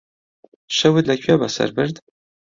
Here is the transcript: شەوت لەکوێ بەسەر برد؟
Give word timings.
شەوت 0.77 1.03
لەکوێ 1.09 1.35
بەسەر 1.41 1.69
برد؟ 1.77 1.95